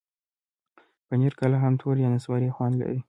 پنېر 1.07 1.33
کله 1.39 1.57
هم 1.63 1.73
تور 1.81 1.95
یا 2.03 2.09
نسواري 2.15 2.49
خوند 2.55 2.73
لري. 2.81 2.99